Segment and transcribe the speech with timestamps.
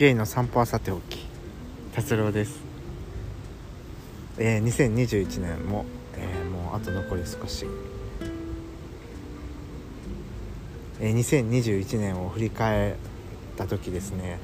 [0.00, 1.26] ゲイの散歩はさておき。
[1.94, 2.58] 達郎です。
[4.38, 5.84] えー、2021年も、
[6.16, 7.66] えー、もうあと残り少し、
[11.00, 12.94] えー、2021年を振り返っ
[13.58, 14.38] た時ですね。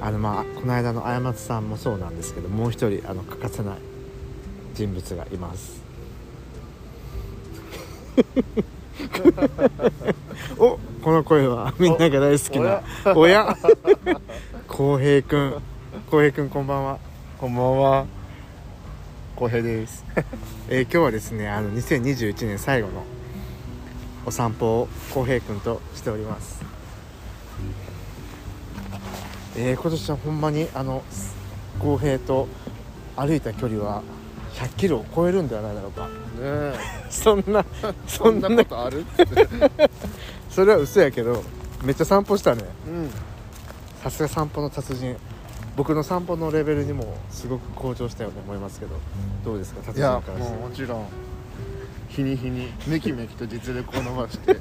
[0.00, 3.76] あのまあこの間の過松さんもそうなんですけどもう一人あの欠かせない
[4.72, 5.82] 人物がいます。
[10.56, 12.82] おこの声はみんなが大好きな
[13.14, 13.54] 親
[14.80, 15.62] 浩平くん。
[16.10, 16.98] 浩平くんこんばんは。
[17.36, 18.06] こんばんは。
[19.36, 20.06] 浩平です、
[20.70, 23.04] えー今日はですねあの2021年最後の
[24.24, 26.62] お散歩を浩平くんとしております。
[29.54, 31.02] えー今年はほんまにあの
[31.78, 32.48] 浩平と
[33.16, 34.00] 歩いた距離は
[34.54, 36.06] 100キロを超えるんではないだろうか。
[36.06, 36.74] ねえ。
[37.12, 37.66] そんな
[38.06, 38.48] そんな。
[38.48, 39.04] そんなことある？
[40.48, 41.44] それは嘘やけど
[41.82, 42.64] めっちゃ散歩したね。
[42.86, 43.10] うん
[44.02, 45.16] さすが散歩の達人。
[45.76, 48.96] 僕の散歩のレベルにもすごく向上したように思いますけど
[49.44, 50.50] どうですか達人からして。
[50.50, 51.06] もうもちろん。
[52.08, 52.72] 日に日に。
[52.88, 54.54] めきめきと実力を伸ばして。
[54.56, 54.60] さ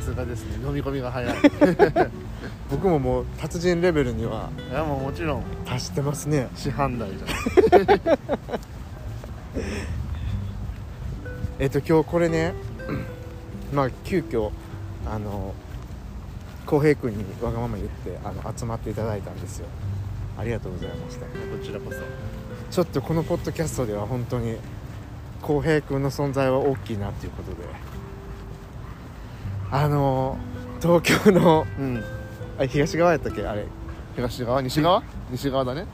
[0.00, 0.66] すがですね。
[0.66, 1.32] 飲み込みが早い。
[1.32, 1.36] い
[2.70, 5.42] 僕ももう達人レベルにはやもうもちろん。
[5.64, 6.48] 達してますね。
[6.54, 8.18] 師範代じゃん
[11.58, 12.52] えっと今日これね。
[13.72, 14.50] まあ急遽
[15.06, 15.54] あの
[16.68, 19.66] 浩平君にわがまま言ってあの集まっていただいたんですよ。
[20.36, 21.24] ありがとうございました。
[21.24, 21.32] こ
[21.64, 21.96] ちらこそ。
[22.70, 24.58] ちょっとこのポッドキャストでは本当に
[25.40, 27.56] 浩平君の存在は大きいなっていうことで。
[29.70, 30.36] あの
[30.82, 32.04] 東京のうん。
[32.58, 33.46] あ東側やったっけ？
[33.46, 33.64] あれ。
[34.14, 34.60] 東側？
[34.60, 35.02] 西側？
[35.30, 35.86] 西側だね。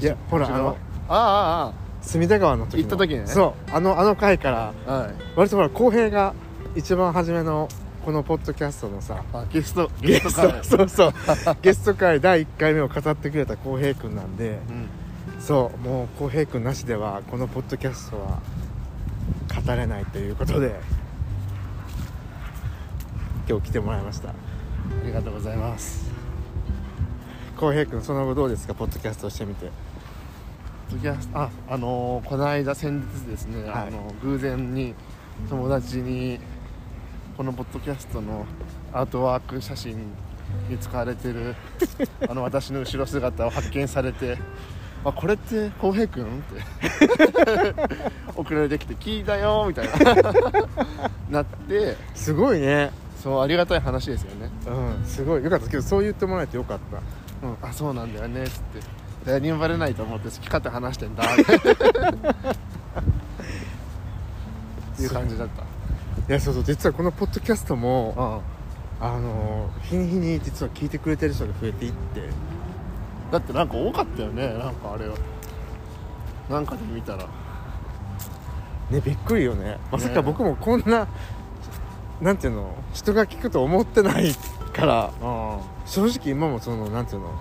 [0.00, 0.70] いやほら西側？
[0.70, 0.76] あの
[1.08, 2.78] あ隅田川の時の。
[2.78, 3.26] 行った時ね。
[3.26, 3.70] そう。
[3.72, 5.14] あのあの回からあああはい。
[5.34, 6.32] 割とほら浩平が
[6.76, 7.68] 一番初めの
[8.04, 10.60] このポッドキャストのさあゲストゲゲススト会。
[10.60, 11.12] トそうそう。
[11.62, 15.40] ゲスト会第1回目を語ってくれた浩平君なんでうん。
[15.40, 18.40] そうもう浩平君なしではこのポッドキャストは
[19.64, 20.74] 語れないということで
[23.48, 24.28] 今日来てもらいました。
[24.30, 24.32] あ
[25.04, 26.10] りがとうございます。
[27.56, 28.74] 浩平君その後どうですか？
[28.74, 29.70] ポッドキャストをしてみて。
[31.32, 33.88] ああのーこの間先日ですね、はい。
[33.88, 34.94] あの偶然に
[35.48, 36.38] 友達に
[37.36, 38.46] このポッドキャストの
[38.92, 39.98] アートワーク写真
[40.68, 41.56] に使われてる
[42.28, 44.38] あの私の後ろ姿を発見されて
[45.04, 46.62] 「あこれって浩平君?」って。
[48.36, 49.94] 送られてきて「聞いたよ」みたいな。
[51.30, 52.90] なってすごいね。
[53.20, 54.50] そうありがたい話ですよね。
[54.66, 55.44] うんすごい。
[55.44, 56.98] よかったけどそう言ってもらえてよかった。
[57.46, 58.80] うん、あそうなんだよねっつって。
[59.26, 61.24] 誰にもバレないと思って好き勝手話してんだ。
[61.34, 61.36] っ
[64.96, 65.73] ていう感じだった
[66.26, 68.54] いやそうそう実はこのポッドキャストもうん。
[69.00, 72.22] あの日に日に実は聞いてくれてる人が増えていって。
[73.30, 75.06] だってなんか多かったよねなんかあれ
[76.48, 77.26] なんかで見たら。
[78.90, 79.78] ねびっくりよね。
[79.90, 80.14] まさね。
[80.14, 81.06] か僕もこんな
[82.22, 84.32] なんていうの人が聞くと思ってない
[84.72, 85.12] から。
[85.20, 85.60] うん。
[85.84, 87.38] 正直今もそのなんていうの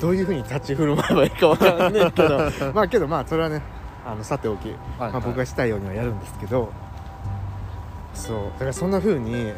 [0.00, 2.38] どういうふうに立ち振る舞えばいいかわからんねんけど。
[2.74, 3.62] まあけどまあそれはね
[4.04, 6.72] あのさておき、はいまあ、僕がしたいようにはやるんですけど
[8.14, 8.44] そう。
[8.52, 9.52] だからそんなふうに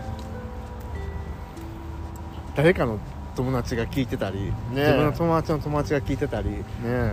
[2.54, 2.98] 誰かの
[3.34, 4.80] 友達が聞いてたり、え。
[4.80, 6.50] 自分の友達の友達が聞いてたり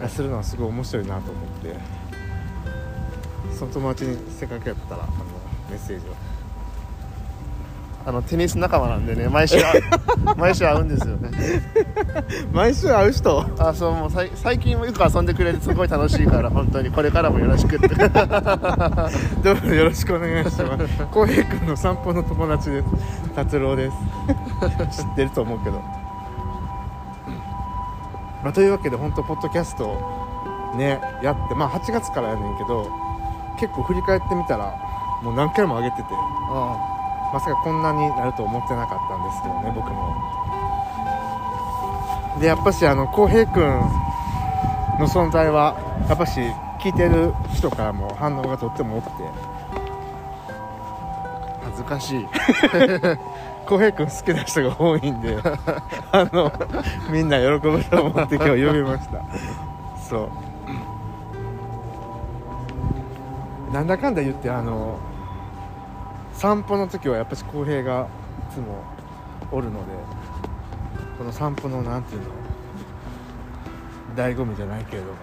[0.09, 1.75] するのはすごい面白いなと思って。
[3.57, 5.13] その友達にせっかくやったらあの
[5.69, 6.13] メッセージを
[8.05, 9.83] あのテニス仲間なんでね毎週会う
[10.37, 11.29] 毎週会うんですよね。
[12.51, 13.45] 毎週会う人？
[13.59, 16.89] あそうもうさい最近もよく遊んでくれてすごい楽しいから本当に。
[16.91, 17.87] これからもよろしくって。
[19.43, 21.05] どうぞよろしくお願いします。
[21.11, 22.87] 浩平君の散歩の友達です。
[23.35, 23.97] 達郎です。
[25.01, 25.81] 知ってると思うけど、
[28.43, 30.19] まあ、というわけで本当ポッドキャスト
[30.75, 32.89] ねやってまあ8月からやねんけど
[33.59, 34.73] 結構振り返ってみたら
[35.21, 36.03] もう何回も上げてて
[37.31, 40.15] まさかこんなになると思ってなかったんですけどね僕も。
[42.39, 43.63] でやっぱしあの浩平君
[44.99, 45.75] の存在は
[46.07, 46.39] やっぱし
[46.79, 49.23] 聞いてる人からも反応がとっても多くて。
[51.65, 52.27] 恥ずかしい。
[53.67, 55.37] 浩平君好きな人が多いんで
[56.11, 56.51] あの
[57.11, 59.19] みんな喜ぶと思って今日呼びました。
[60.01, 60.29] そう。
[63.71, 64.97] なんだかんだ言ってあの
[66.39, 68.07] 散歩の時はやっぱし浩平が
[68.49, 68.81] いつも
[69.51, 69.91] おるので
[71.17, 72.27] この散歩のなんていうの
[74.15, 75.13] 醍醐味じゃないけれども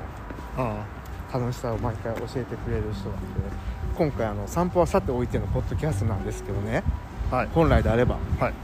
[0.58, 1.40] うん。
[1.40, 3.40] 楽しさを毎回教えてくれる人なんで
[3.96, 6.82] 今回あの散歩はさておいてのポッドキャストなんですけどね
[7.30, 7.48] はい。
[7.48, 8.54] 本来であればはい。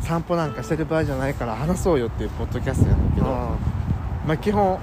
[0.00, 3.58] 散歩なんかしてる場合じゃないから話そうよっていうポッドキャストやねんけどま
[4.28, 4.78] あ基本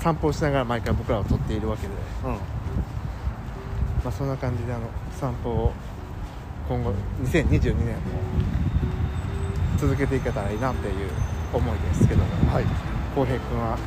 [0.00, 1.92] 散歩をしながら毎回僕らを撮っているわけで、
[2.24, 2.59] うん
[4.04, 4.88] まあ、そんな感じであの
[5.18, 5.72] 散歩を
[6.68, 6.92] 今後
[7.24, 8.00] 2022年も
[9.78, 11.10] 続けていけたらいいなっていう
[11.52, 12.52] 思いですけども。
[12.52, 12.64] はい。
[13.14, 13.78] 浩平君は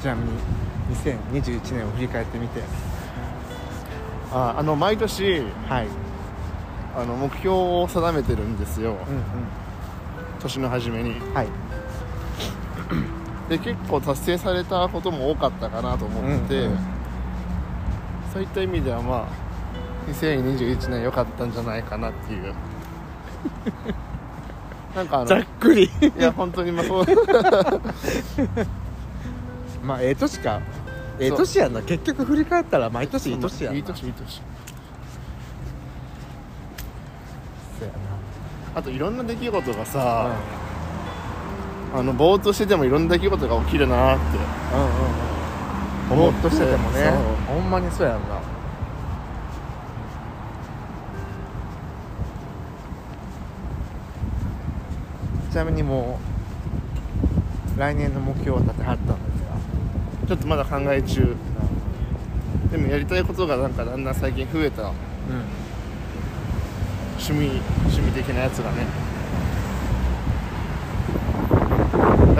[0.00, 0.32] ちなみに
[0.94, 2.62] 2021年を振り返ってみて。
[4.32, 5.88] ああの毎年はい。
[6.96, 8.92] あの目標を定めてるんですよ。
[8.92, 8.96] うん
[10.40, 11.18] 年の初めに。
[11.18, 11.48] うんはい。
[13.48, 16.78] で結構達成されたことも多かったかなと思ってて、うんうん
[18.32, 19.50] そういった意味ではまあ
[20.10, 22.54] 2021年良かったんじゃないかなっていう。
[24.94, 25.90] なんかあのいくり。
[26.18, 27.04] や本当にまあそう。
[29.84, 30.60] まあええ年か。
[31.18, 33.78] ええ年やんな結局振り返ったら毎年いい年やんな。
[33.78, 34.42] いい年いい年。
[37.78, 37.94] そうや
[38.74, 40.30] あといろんな出来事がなさ、
[41.94, 44.24] あのぼーっとしててもいろんな出来事が起きるなって。
[44.74, 44.86] うんうん
[45.34, 45.39] うん
[46.16, 47.12] ぼーっとしててもね。
[47.46, 48.40] そほんまにそうやんな。
[55.50, 56.20] ちなみにも
[57.76, 59.42] う来年の目標を立てはったんです
[60.22, 61.34] がちょっとまだ考え中
[62.70, 64.82] でもやりたいことがなんかだんだん最近増えた。
[64.82, 64.90] うん。
[67.18, 68.86] 趣味趣味的なやつがね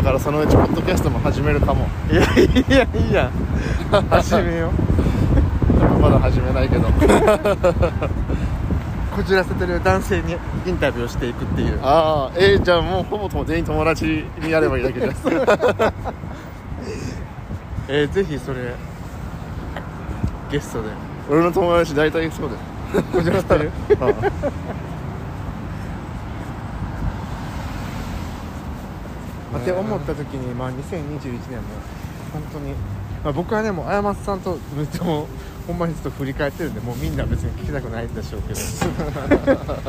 [0.01, 1.87] だからそのうちポッドキャストも始めるかも。
[2.11, 2.27] いやい
[2.71, 3.27] やいいや。
[3.27, 3.31] ん
[4.09, 4.73] 始めよ
[5.79, 6.89] でもまだ始めないけど。
[6.89, 6.93] う
[9.15, 11.79] こじらせてる男性にインタビューをしていくっていう。
[11.83, 15.21] ああえー、じゃあもうほぼとも全員友達になればいいだけです
[17.89, 18.75] えー、ぜひそれ
[20.51, 20.89] ゲストで。
[21.29, 22.61] 俺の友達大体そうだよ。
[23.13, 23.71] こじらせてる？
[24.01, 24.13] ま あ
[29.59, 31.63] って思った時に、まあ、2021年も
[32.33, 32.73] 本当に、
[33.25, 35.27] まあ、僕はねもうあやまつさんとめっちゃもう
[35.67, 38.61] ほんまにちょっと振り返ってるんでもうみんな別に聞きたくないでしょうけど。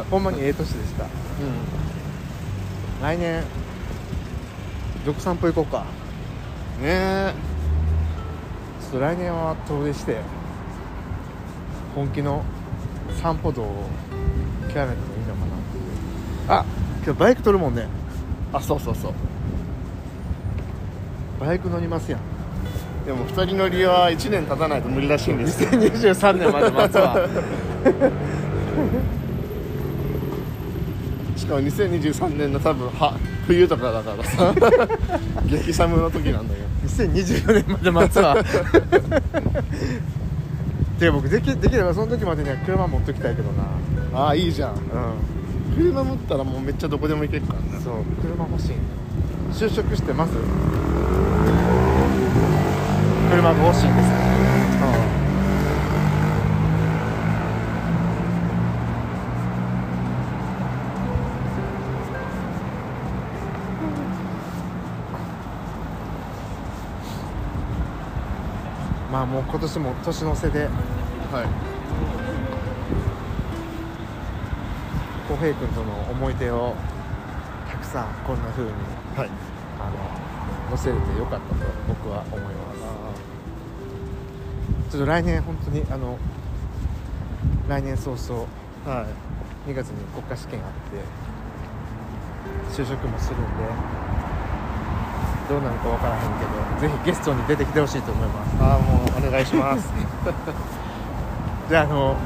[0.09, 1.05] ほんまにええ年でした。
[3.01, 3.43] 来年
[5.05, 5.85] どこ散歩行こうか。
[6.79, 7.33] うんねえ。
[8.81, 10.21] ちょっと来年は遠出して
[11.95, 12.43] 本気の
[13.21, 13.87] 散歩道を
[14.67, 14.89] 極めてもいい
[15.27, 15.85] のかなっていう。
[16.47, 16.65] あ
[17.03, 17.87] 今日バイク取るもんね。
[18.51, 19.13] あそうそうそう
[21.41, 22.21] バイク乗りますやん。
[23.03, 25.63] でも2人乗りは1年経たないと無理らしいんです。
[25.63, 27.17] よ2023年まで待つわ。
[31.35, 33.17] しかも2023年の多分は
[33.47, 34.53] 冬とかだからさ。
[35.49, 36.67] 激寒の時なんだけど
[37.11, 38.37] 2024年まで待つわ。
[40.99, 43.63] で僕できできればその時までには車持っときたいけどな。
[44.13, 44.73] ああいいじゃん。
[44.73, 44.75] う
[45.75, 48.73] 車持ったらもうめっちゃどこでも行けるからねんそう車欲しい。
[49.51, 50.33] 就職してます？
[53.31, 54.09] 車が欲しいんです
[69.09, 70.59] まあもう今年も年の瀬で。
[70.61, 70.71] はい。
[75.27, 76.75] 浩平君との思い出を
[77.69, 78.71] たくさんこんな風に
[79.15, 79.29] はい。
[79.79, 79.89] あ
[80.71, 82.60] の載せれてよかったと僕は思います
[84.91, 86.17] ちょっと来年本当にあの
[87.69, 88.45] 来年早々
[88.85, 89.69] はい。
[89.69, 93.47] 2月に国家試験あって就職もするんで
[95.47, 96.21] どうなるか分からへん
[96.81, 98.63] けどぜひゲストに出てきてほしいと思います。
[98.63, 99.87] ああもうお願いします。
[101.69, 102.17] じゃああの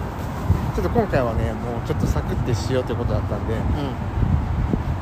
[0.75, 3.57] ちょっと今回はねもうちょっとサクッてしようということだったんでう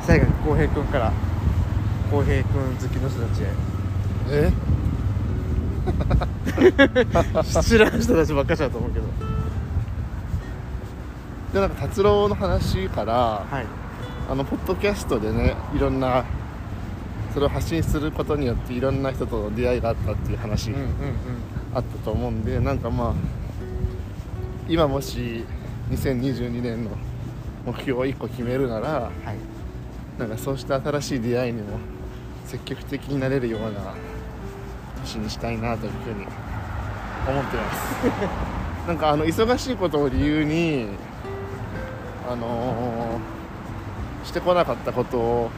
[0.02, 1.12] 最後に浩平君から
[2.10, 3.46] 浩平君好きの人たちへ。
[3.46, 3.48] ん
[4.50, 4.52] え？
[7.62, 9.06] 知らん人たちばっかしだと思うけど。
[11.54, 13.14] でなんか達郎の話から
[13.48, 13.66] はい。
[14.28, 16.24] あのポッドキャストでねいろんな
[17.34, 20.90] それを発信することによっていろんな人との出会いがあったっていう話うんうんうん。
[21.74, 23.12] あったと思うんでなんかまあ
[24.68, 25.44] 今もし
[25.90, 26.90] 2022年の
[27.66, 29.10] 目標を1個決めるならはい。
[30.18, 31.78] なんかそうした新しい出会いにも
[32.46, 33.94] 積極的になれるような
[35.02, 36.26] 年にしたいなというふうに
[37.28, 37.78] 思ってます。
[38.88, 40.88] なんかあの忙しいことを理由に
[42.30, 45.50] あのーしてこなかったことを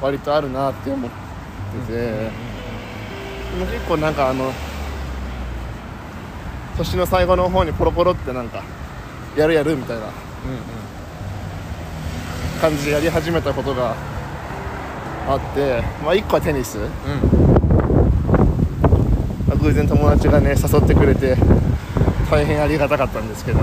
[0.00, 1.10] 割とあるなって思っ
[1.86, 2.30] てて、で
[3.58, 4.50] も結構なんかあの
[6.78, 8.62] 年の最後の方にポロポロってなんか
[9.36, 10.10] やるやるみたいなうんうん。
[12.60, 13.94] 感じでやり始めたことが
[15.28, 16.88] あって、まあ、1個はテニス、うん
[19.54, 21.36] まあ偶然友達がね誘ってくれて
[22.30, 23.60] 大変ありがたかったんですけど。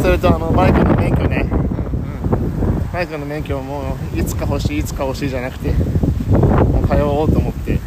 [0.00, 1.46] それとあのバイクの免許ね。
[2.92, 7.78] バイクの免許もいつか欲しいいつか欲しいじゃなくてもう通おうと思って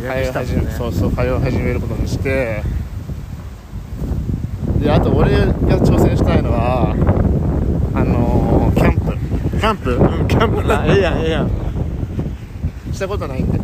[0.00, 2.62] 通い始めそうそう通い始めることにして。
[4.78, 5.46] であと俺が
[5.78, 6.92] 挑戦したいのは
[7.94, 9.16] あのーキャンプ。
[9.58, 9.94] キャンプ？
[9.94, 11.50] うんキャンプなええやんええやん。
[12.92, 13.60] したことないんで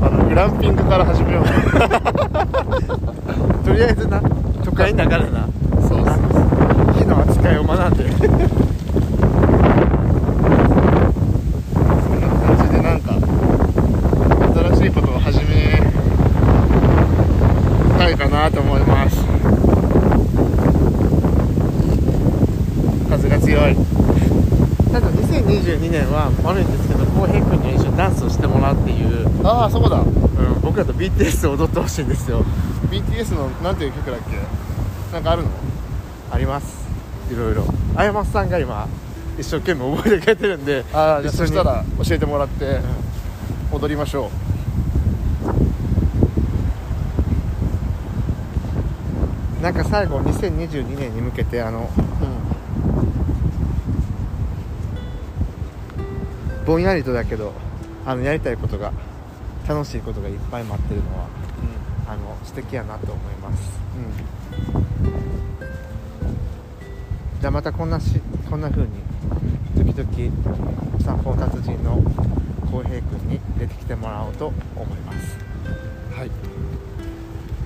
[0.00, 1.44] あのグランピングから始めよう。
[3.66, 4.22] とりあえずな。
[4.64, 5.48] 都会の中でな。
[5.80, 6.06] そうそう
[6.96, 8.08] 火の扱いを学んで。
[8.08, 8.38] そん
[12.20, 13.14] な感じでなんか
[14.76, 15.82] 新しいことを始め
[17.98, 19.24] たいかなと思います。
[23.10, 23.76] 風が強い。
[24.92, 30.00] ただ2022年は悪いんですけど浩平君に一緒にダンスをしてもらうっていう、ああそうだ
[30.38, 32.44] うん、僕らと BTS を踊ってほしいんですよ。
[32.90, 34.36] BTS のなんていう曲だっけ？
[35.12, 35.48] なんかあるの？
[36.30, 36.86] あります。
[37.32, 37.64] いろいろ。
[37.96, 38.86] あやまさんが今
[39.38, 42.80] 一生懸命覚えてくれてるんでああじゃあそしたら教えてもらって
[43.72, 44.30] 踊りましょ
[49.62, 51.82] なんか最後2022年に向けてあのう、
[56.58, 57.52] うん、ぼんやりとだけど
[58.06, 58.92] あのやりたいことが
[59.68, 61.26] 楽しいことがいっぱい待ってるのは
[62.08, 63.78] あの素敵やなと思います。
[67.38, 68.88] じゃあまたこんなしこんな風に
[69.76, 72.02] 時々散歩達人の
[72.70, 75.36] 浩平君に出てきてもらおうと思います。
[76.16, 76.30] はい。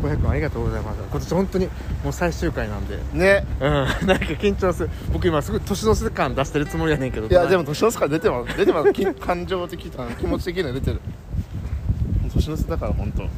[0.03, 0.99] 浩平君ありがとうございます。
[1.09, 1.67] 今年本当に
[2.03, 2.99] もう最終回なんで。
[3.13, 3.47] ね。
[3.61, 3.71] うん。
[4.09, 4.91] なんか緊張する。
[5.13, 7.29] 僕今すごい年の瀬感出してるつもりやねんけど。
[7.29, 8.57] いやでも年の瀬から出てます。
[8.57, 8.93] 出てます。
[8.93, 11.01] き感情的あの気持ち的には出てる
[12.43, 13.23] 年の瀬だから本当。
[13.23, 13.31] ね。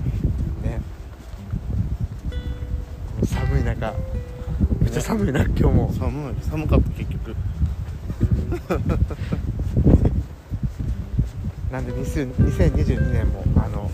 [3.25, 3.93] 寒い中。
[4.81, 5.93] めっちゃ寒いな今日も。
[5.93, 6.35] 寒い。
[6.43, 7.37] 寒かった結局。
[11.71, 13.91] なんで20 2022年もあの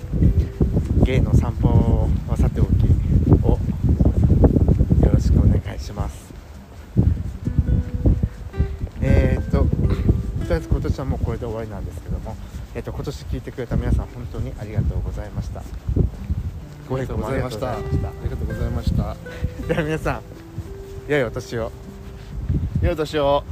[1.02, 2.68] ゲイの散歩はさておき
[3.42, 3.58] を
[5.02, 6.32] よろしくお願いします。
[9.00, 9.66] えー、っとと
[10.44, 12.36] りあえず今年はもうこれで終わりなんですけども、
[12.80, 15.60] えーっと今年聞いてくれた皆さん本当にありがとうございました。
[15.60, 15.62] あ
[16.88, 17.72] りがとうございました。
[17.72, 19.10] ありがとうございました。
[19.10, 19.68] ありがとうございました。
[19.68, 20.22] では皆さん
[21.06, 21.70] 良いお年を。
[22.80, 23.44] 良いお年を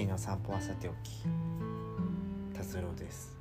[0.00, 1.26] えーの散歩はさておき
[2.56, 3.36] 達郎です。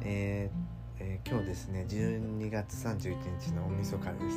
[0.00, 4.36] えーえー今日ですね12月31日の大晦日です。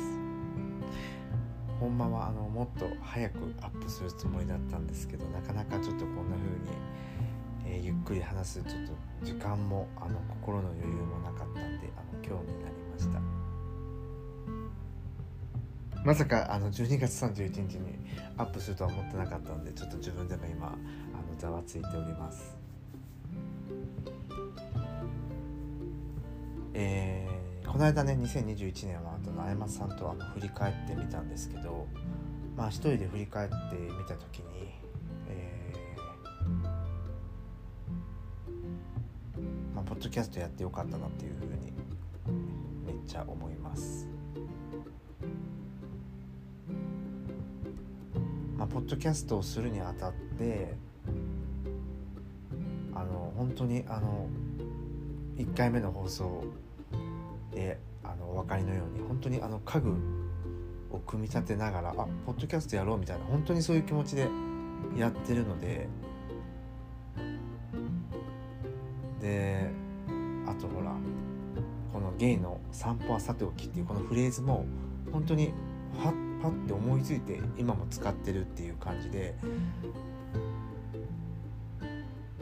[1.80, 8.92] ほんまはあのもっと早くアップするつもりだったんですけどなかなかちょっとこんな風に、えーゆっくり話すちょっと
[9.24, 13.23] 時間もあの心の余裕もなかったんであの今日になりました。
[16.04, 17.98] まさかあの12月31日に
[18.36, 20.76] アップするとは思ってなかったのでちょっと自分でも今あの
[21.38, 22.56] ざわついております。
[26.74, 27.44] えー
[27.74, 31.88] この間ね2021年はあのあやまさんとあの振り返ってみたんですけど
[32.56, 34.44] まあ一人で振り返ってみた時に
[35.28, 36.68] えー
[39.74, 41.72] まあポッドキャストやってよかったなっていうふうに
[42.86, 44.13] めっちゃ思います。
[48.56, 50.74] まあ、ポッドキャストをするにあたって
[52.94, 54.28] あの本当にあの
[55.36, 56.44] 1回目の放送
[57.52, 59.94] であのお分かりのように本当にあの家具
[60.90, 61.94] を組み立てながらあ
[62.26, 64.28] ポッドキャストやろうみたいな本当にそういう気持ちで
[64.96, 65.88] やってるので
[69.20, 69.70] で
[70.46, 70.94] あとほら
[71.92, 74.64] この「ゲイの散歩はさておき」っていうこのフレーズも
[75.12, 75.52] 本当に
[75.98, 79.34] はっパッて思いついて今も使ってるっていう感じで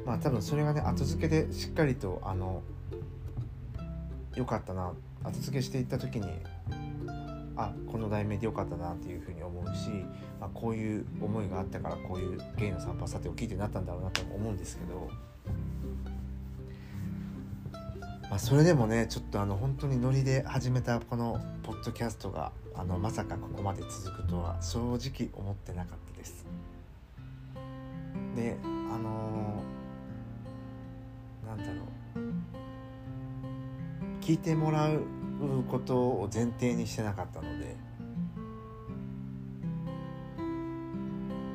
[0.04, 2.64] まあ多分それがね後付けでしっかりとあの
[4.34, 4.92] 良かったな
[5.22, 6.26] 後付けしていった時に
[7.54, 9.90] あこの題名でよかったなっていうふうに思うし、
[10.40, 15.08] まあ、こういう思いがあったからこういうゲイの散歩さておきってなったんだろうなと思うんですけど、
[18.32, 26.46] まあ、それでもねちょっとあの本当にノリで始めたこのポッドキャストがあのまさかここまで続くとは正直思ってなかったです。
[28.34, 32.24] であのー、なんだろう。
[34.22, 35.02] 聞いてもらう
[35.70, 37.76] ことを前提にしてなかったので。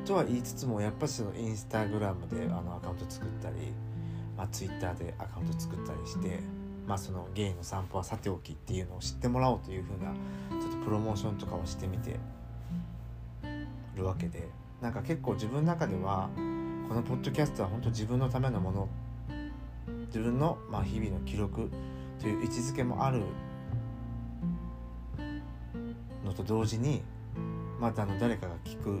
[0.06, 3.56] とは言いつつもやっぱりそのインスタグラムであのアカウント作ったり、
[4.36, 6.38] まあ、ツイッターでアカウント作ったりして、
[6.88, 10.10] まあ、そのゲイの散歩はさておきっていうのを知ってもらおうというふうな
[10.58, 12.18] ちょっとプロモーションとかをしてみて
[13.94, 14.48] るわけで
[14.80, 16.30] なんか結構自分の中では
[16.88, 18.88] このポッドキャストは本当自分のためのもの
[20.06, 21.70] 自分のまあ日々の記録
[22.18, 23.20] という位置づけもある
[26.24, 27.02] のと同時に
[27.78, 29.00] またあの誰かが聞く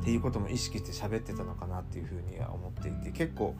[0.00, 3.54] っていうことも意識して喋ってたのかなっていうふうには思っていて結構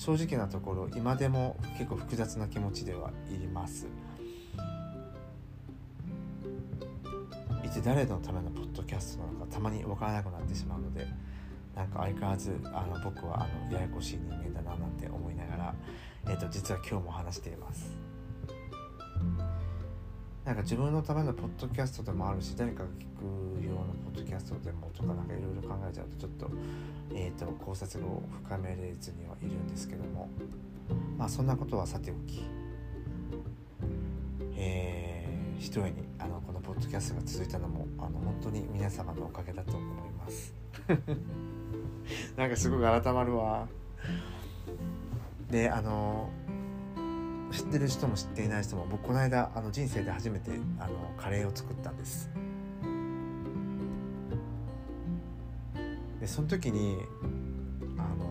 [0.00, 3.86] 正直なところ今でも結構複雑な気持ちではいます。
[7.62, 11.06] いつ誰のためのポッドキャストなのかたまに分からなくなってしまうので
[11.76, 15.74] なんか相変わらずあの僕はあのややこしい人間だななんて思いながら、
[16.24, 18.09] えーと実は今日も話しています。
[20.50, 26.50] なんか自分のためのポッドキャストでもあるし誰かが聞くようなポッドキャストでもとかなんかいろいろ考えちゃうとちょっと,、
[27.14, 30.28] えーと、考察を深めれずにはいるんですけども。
[31.16, 32.42] まあそんなことはさておき。
[34.56, 40.52] えー、ひとえにあのこのポッドキャストが続いたのもあの本当に皆様のおかげだと思います。
[42.36, 43.68] なんかすごく改まるわ。
[45.48, 46.28] であの
[47.70, 52.28] ってる人も知っていない人も僕この間あの人生で初めてあのカレーを作ったんです。
[56.18, 56.98] でその時に
[57.96, 58.26] あの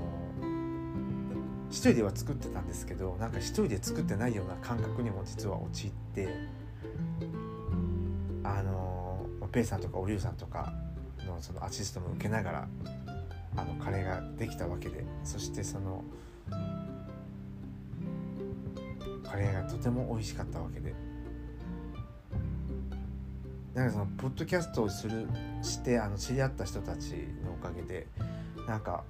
[1.69, 6.27] 一人では作ってたんですけどなんか一人で作ってないような感覚にも実は陥って
[8.43, 10.73] あのペイさんとかおりゅうさんとか
[11.25, 12.67] のそのアシストも受けながら
[13.55, 16.03] あのカレーができたわけでそしてその
[19.29, 20.93] カレーがとても美味しかったわけで。
[23.73, 25.27] なんかそのポッドキャストをする
[25.61, 27.11] してあの知り合った人たち
[27.45, 28.07] のおかげで
[28.67, 29.03] なんか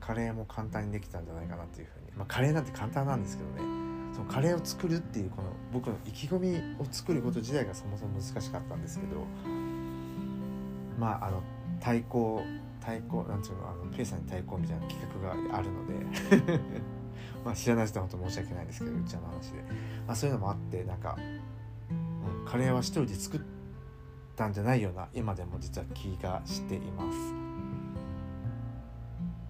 [0.00, 3.78] カレーも簡単にできたんじゃないかなっていうふうに、まあ、カレーなんて簡単なんですけどね。
[4.12, 9.24] そのカレーを作るっていうこの僕の意気込みを作ること自体がそもそも難しかったんですけど
[10.98, 11.42] まああの
[11.78, 12.42] 対抗
[12.80, 16.97] 対抗なんていうのあのペイさんに対抗みたいな企画があるので。
[17.44, 19.62] まあ知らない人は本当申し訳ないですけどうちの話で、
[20.06, 23.40] まあ、そういうのもあってなんか、うん、カレーは一人で作っ
[24.36, 27.18] たんじゃないような今でも実は気がしています。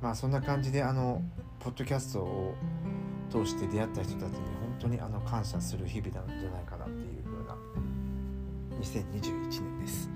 [0.01, 1.23] まあそんな感じであの
[1.59, 2.55] ポッドキャストを
[3.31, 7.57] 通して出会った人たちに本当にあの感謝する日々なんじゃないかなっていう風な
[8.81, 10.09] 2021年です。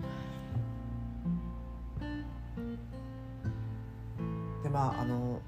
[4.62, 5.40] でまああの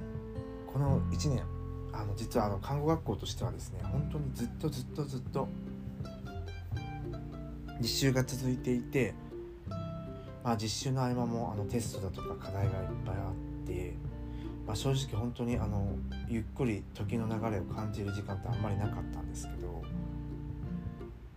[0.72, 1.53] この1年
[2.16, 5.48] 実はあの看護学校としてはですね本当にずっとずっとずっと
[7.80, 9.14] 実習が続いていて、
[10.42, 13.30] まあ、実習の合間もあのテストだとか課題がいっぱいあ
[13.64, 13.94] って、
[14.66, 15.88] まあ、正直本当にあの
[16.28, 19.82] ゆっくり時の流れを感じる時間ってあんまりなかったんですけど、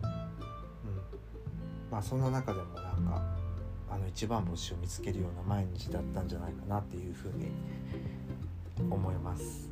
[0.02, 0.08] うん
[1.90, 3.22] まあ、そんな中でもなんか
[3.90, 7.50] あの一番星を見つけるような毎日だったんじゃないかなっていうふうに
[8.90, 9.68] 思います。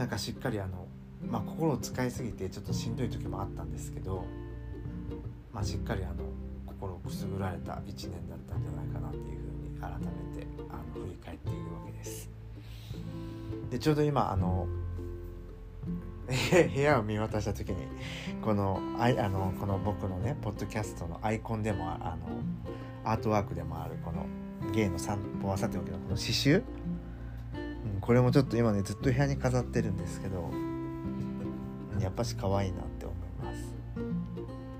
[0.00, 0.88] なんかしっかりあの、
[1.28, 4.24] まあ、心を使いすぎてちょっとしんどい時もあったんですけど、
[5.52, 6.14] まあ、しっかりあの
[6.64, 10.06] 心をくすぐられた1年だったんじゃないかなっていうふうに改め
[10.40, 12.30] てあの振り返っているわけです。
[13.68, 14.66] でちょうど今あの
[16.74, 17.76] 部屋を見渡した時に
[18.40, 22.26] このあいあのこの僕のねポッドキャストのアイコンでもあの
[23.04, 24.24] アートワークでもあるこの
[24.72, 26.62] ゲイの散歩はさておきのこの刺繍
[28.10, 30.50] これもちょっと今ねずっと部屋に飾ってるんですけど
[32.00, 33.72] やっぱし可愛いなって思います。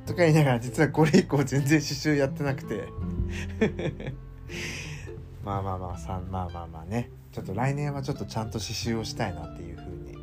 [0.05, 2.88] とか言いながら実はこれ以降全然刺繍やってなくて。
[5.47, 7.12] まあまあまあさまあまあまあね。
[7.31, 10.19] ちょっと来年はちょっとちゃんと刺繍をしたいなっていうふうに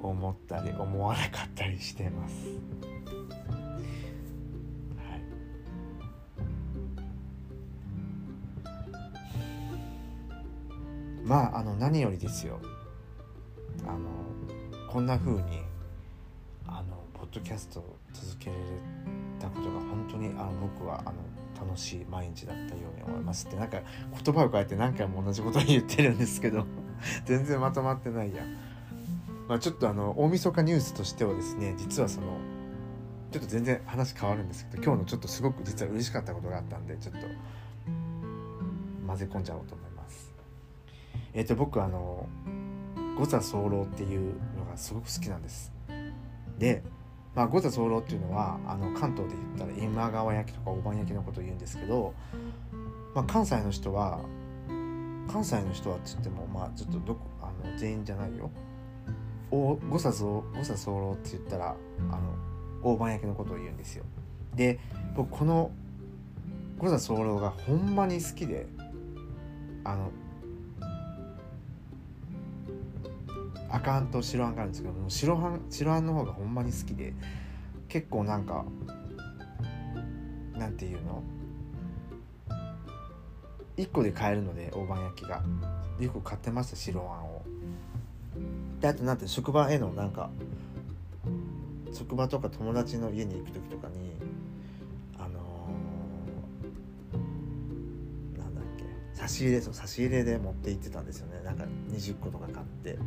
[0.00, 2.36] 思ったり思わなかったりしてます。
[11.26, 12.60] まああの何よりですよ。
[13.86, 13.98] あの
[14.88, 15.60] こんな風に
[16.66, 18.50] あのポッドキャストを続け
[19.40, 23.80] たことが本当にあの僕はあの楽しい毎日だったように思いますってなんか
[24.24, 26.64] 言葉を変えて何回も同じこと言ってるんですけど
[27.26, 28.44] 全然まとまってないや。
[29.48, 32.38] まあ、ちょっとあの大晦日ニュースとしてはですね実はその
[33.30, 37.20] ちょっと全然話変わるんですけど今日のちょっとすごく実は嬉しかったことがあったんでちょっと
[39.06, 39.85] 混ぜ込んじゃおうと思います。
[41.36, 42.26] えっ、ー、と僕あの
[43.16, 45.72] 五座候っていうのがすごく好きなんです。
[46.58, 46.82] で
[47.34, 52.14] まあ、五座候っていうのはあの関東で言ったら今川焼きとか大判焼きのことを言うんですけど、
[53.14, 54.20] まあ、関西の人は
[55.30, 58.50] 関西の人はっつってもまあちょっとどこあの全員じゃないよ。
[59.50, 61.76] 五座五座候って言ったら
[62.10, 62.34] あの
[62.82, 64.04] 大判焼きのことを言うんですよ。
[64.54, 64.80] で
[65.14, 65.70] 僕この
[66.78, 68.66] 五座候がほんまに好きで
[69.84, 70.10] あの
[73.70, 77.14] 赤あんと白あんがあるんですけども白あん白あんの方がほんまに好きで
[77.88, 78.64] 結構なんか
[80.56, 81.22] なんていうの
[83.76, 85.42] 1個で買えるので大判焼きが。
[85.98, 87.42] よく買ってました白あんを。
[88.80, 90.28] であとなんて職場へのなんか
[91.92, 94.12] 職場とか友達の家に行く時とかに
[95.18, 101.42] あのー、なんだっけ差し入れそう差し入れで持って行ってたんですよね。
[101.42, 102.98] なんか20個とか買って。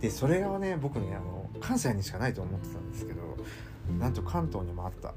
[0.00, 3.36] でそれがね僕ねあの関西にしかないと思ってたんですけど
[3.98, 5.14] なんと関東にもあった。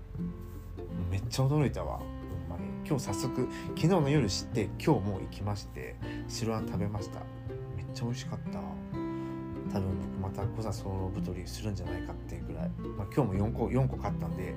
[1.09, 1.99] めっちゃ驚いたわ。
[1.99, 2.07] ほん
[2.49, 2.65] まに。
[2.87, 5.95] 今日早速昨日の夜知って今日もう行きまして
[6.27, 7.19] 白あん食べました。
[7.77, 8.59] めっちゃ美味しかった。
[9.71, 14.53] 多分僕また小座候太りするんじゃないかっていうぐらい、まあ、今日も4個4個買ったんで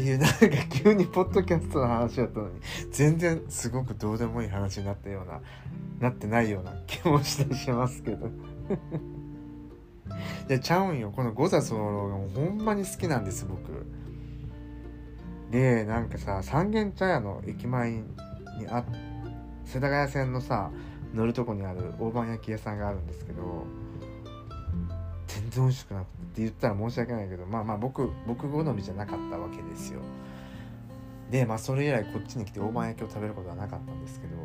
[0.00, 2.60] ていうなんか急にポッドキャストの話だったのに
[2.90, 5.40] 全然すごくどうでもいい話になったような
[6.00, 8.26] なってないような気もしたりしますけど。
[10.48, 13.86] いやちゃうんよこの五座候がもうほんまに好きなんです僕。
[15.50, 18.04] でなんかさ三軒茶屋の駅前に
[18.68, 18.84] あ
[19.64, 20.70] 世田谷線のさ
[21.14, 23.66] 乗るとこにある大判焼き屋さんがあるんですけど
[25.50, 30.00] 全然美味しくなくてって言ったら申し訳ないけどまあまあ僕僕好みじゃなかったわけですよ。
[31.30, 34.42] でまあそれ以来こっちに来て大判焼きを食べることはなかったんですけどこ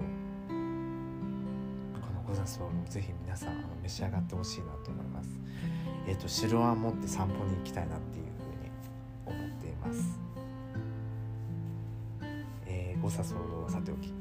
[2.14, 5.30] のゴザスをぜひ皆さんあの召し上がってほしいなと思います。
[6.08, 8.26] えっ、ー、と白あん持って散歩に行きたいなっていう
[9.26, 10.20] ふうに思っています。
[12.66, 14.12] えー、ゴザソウルはさておき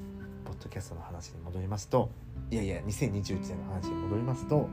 [0.45, 2.11] ポッドキャストの話に戻りますと
[2.51, 4.69] いやいや2021年の話に戻りますと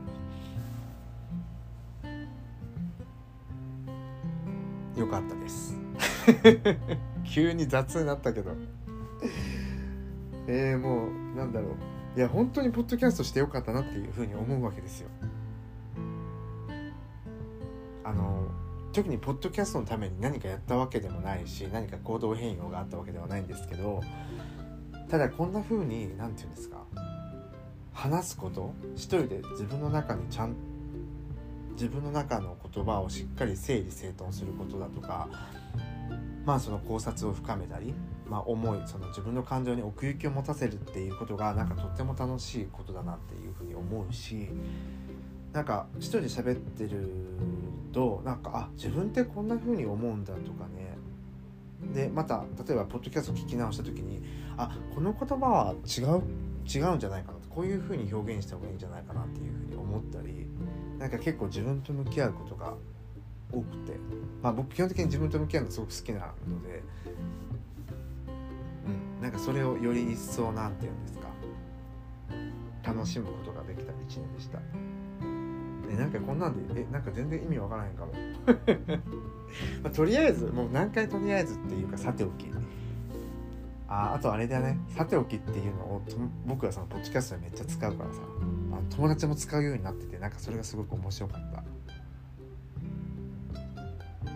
[5.02, 5.76] よかったです。
[7.26, 8.52] 急に雑になったけど。
[10.46, 12.18] えー、もうなんだろう。
[12.18, 15.08] いや本当にポッドキャストしてよかったなっていうふうに思うわけですよ。
[18.04, 18.46] あの
[18.92, 24.02] 特にポッドキャストのために何かやったわけでもないし何か行動変容があったわけではないんですけど
[25.08, 26.84] ただこんな風に何て言うんですか
[27.94, 30.54] 話すこと一人で自分の中にちゃん
[31.72, 35.28] 自分の中の言葉をしっかり整理整頓することだとか
[36.44, 37.94] まあその考察を深めたり、
[38.28, 44.48] まあ、思いその自分の感情に奥行きを持たせるっていうことがなんかとっても楽しいことだなっていうふうに思うし
[45.52, 47.10] なんか一人で喋ってる
[47.92, 50.96] となんかあ自分ってこんな風に思うんだとかね。
[51.94, 54.22] でまた例えばポッドキャスト聞き直した時に
[54.56, 56.22] あこの言葉は違う
[56.64, 60.31] 違うんじゃないかなとこういう風に表現した方がいいんじゃないかなっていう風に思ったり
[61.02, 62.74] なんか結構自分と向き合うことが
[63.50, 63.96] 多くて。
[64.40, 66.82] まあ僕基本的に自分と向き合うのすごく好きなので。
[68.86, 71.26] うんなんかそれをより一層何て言うんですか。
[72.84, 74.60] 楽しむことができた一年でした。
[75.90, 78.12] えなんかこんなんでえなんか全然意味わからへんかも、
[79.82, 82.46] まあ、とりあえずもう何回とりあえずっていうかさておき。
[83.88, 84.78] ああとあれだね。
[84.96, 86.02] さておきっていうのを
[86.46, 88.20] 僕はそのポッドキャストでめっちゃ使うからさ。
[88.72, 91.62] あの友達も使うようになっててなんかそれがすごく面白かった。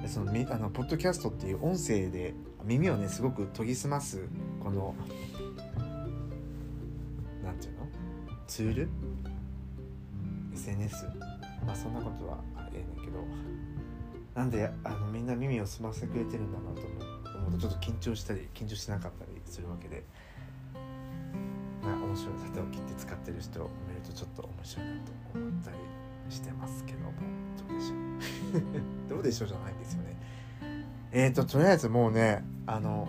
[0.03, 4.29] でそのあのポッドキャストっていう音声で耳をねすごく研ぎ澄ます
[4.63, 4.95] この
[7.43, 7.87] なんていうの？
[8.47, 8.89] ツール
[10.53, 11.07] ？SNS
[11.67, 12.39] まあそんなことは
[12.73, 13.25] ええねんけど。
[14.35, 16.83] なんであのみんな耳を澄ませてくれてるんだなと
[17.39, 20.05] 思うとちょっと緊張したり緊張しなかったりするわけで。
[21.87, 23.71] な面白いさておきって使ってる人
[24.07, 24.99] とちょっと面白いなと
[25.35, 25.77] 思ったり
[26.29, 27.13] してますけども。
[27.69, 29.09] どうでしょう。
[29.11, 30.17] どうでしょうじゃないんですよね。
[31.13, 33.09] えーととりあえずもうねあの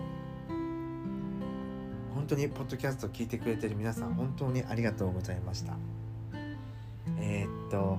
[2.14, 5.76] 本当にポッドキャストを聞いてくれてる皆さん本当にありがとうございました。
[7.18, 7.98] えー、っと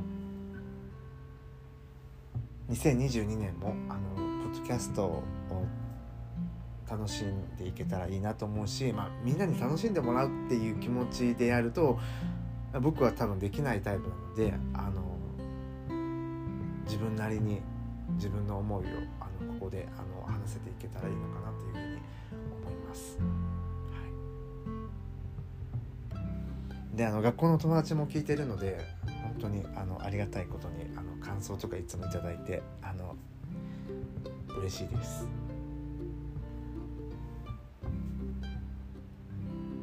[2.70, 5.24] 2022年もあのポッドキャストを
[6.90, 12.00] 楽しんでいけたらいいなと思うし、まあ、みんなに楽しんでもらうっていう気持ちでやると
[12.78, 15.10] 僕は多分できないタイプなのであの
[16.86, 17.62] 自分なりに
[18.16, 18.88] 自分の思いを
[19.20, 21.84] あのここであの話せていけたらいいのかなというふうに
[22.64, 23.18] 思います。
[23.20, 23.26] は
[26.94, 28.80] い、であの学校の友達も聞いてるので
[29.24, 33.16] 本当にあのありがたいことにあの感想とかいつも頂いてあの
[34.60, 35.28] 嬉しいです。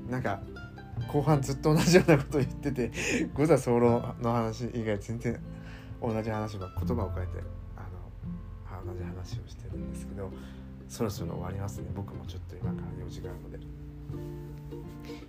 [0.08, 0.40] なんか
[1.08, 2.90] 後半ずっと同じようなこと言ってて
[3.34, 5.40] 誤差総論の話以外全然
[6.00, 7.32] 同じ話ば言葉を変えて
[7.76, 10.30] あの同じ話をしてるんですけど
[10.88, 11.88] そろそろ終わりますね。
[11.94, 13.58] 僕もちょっと今から用事があるので。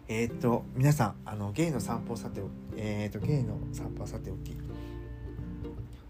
[0.07, 4.55] えっ、ー、と皆さんあのゲイの散歩さておえっ、ー、とゲイの散歩さておき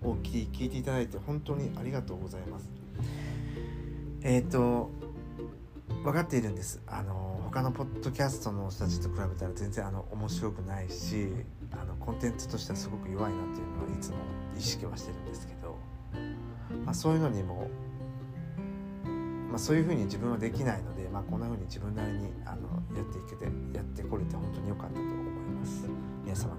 [0.03, 2.69] を聞いていただいて本当にありがとうございます。
[4.21, 4.91] えっ、ー、と
[6.08, 6.82] 分かっているんです。
[6.88, 11.28] あの他のポッドキャストの人たちと比べたら全然あの面白くないし
[11.74, 14.15] あのコンテンツとしてはすごく弱いなっていうのはいつも
[14.58, 15.76] 意識はしてるんですけど、
[16.86, 17.70] まあ、そういうのにも、
[19.50, 23.43] まあ、そういうふうに自分はできないので、まあ、こんなふうに自分なりにあのやっていけて
[23.76, 25.13] やってこれて本当に良かったと思い
[25.60, 25.89] ます。
[26.24, 26.56] 皆様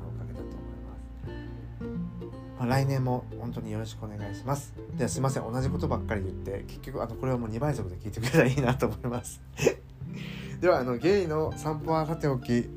[2.58, 4.74] ま、あ、来年も本当によろしくお願いします。
[4.96, 9.40] ではすいません同じことばっかり言って結局あのこれはもう2倍速で聞いてくれたらいいなと思います。
[10.60, 12.68] ではあのゲイの散歩はさておき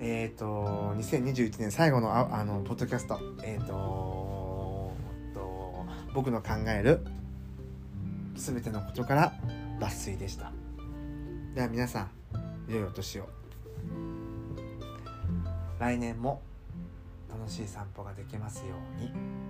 [0.00, 3.18] えっ、ー、と2021年最後のああのポッドキャスト。
[3.42, 4.92] えっ、ー、と
[6.14, 7.04] 僕の考える
[8.34, 9.32] 全てのことから
[9.80, 10.52] 抜粋でした。
[11.54, 12.10] では皆さん
[12.68, 13.28] 良いお年を。
[15.78, 16.42] 来年も
[17.48, 19.47] しい散歩ができますように。